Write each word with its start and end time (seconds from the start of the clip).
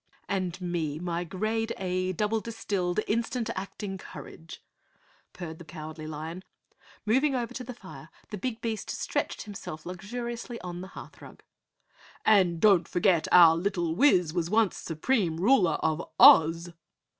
"And 0.27 0.59
me, 0.59 0.97
my 0.97 1.23
grade 1.23 1.75
A, 1.77 2.11
double 2.13 2.39
distilled, 2.39 3.01
instant 3.07 3.51
acting 3.55 3.99
courage," 3.99 4.63
purred 5.31 5.59
the 5.59 5.63
Cowardly 5.63 6.07
Lion. 6.07 6.43
Moving 7.05 7.35
over 7.35 7.53
to 7.53 7.63
the 7.63 7.75
fire, 7.75 8.09
the 8.31 8.37
big 8.39 8.61
beast 8.61 8.89
stretched 8.89 9.43
himself 9.43 9.85
luxuriously 9.85 10.59
on 10.61 10.81
the 10.81 10.87
hearth 10.97 11.21
rug. 11.21 11.43
"And 12.25 12.59
don't 12.59 12.87
forget 12.87 13.27
our 13.31 13.55
little 13.55 13.93
Wiz 13.93 14.33
was 14.33 14.49
once 14.49 14.75
Supreme 14.75 15.37
Ruler 15.37 15.75
of 15.83 16.01
Oz!" 16.19 16.71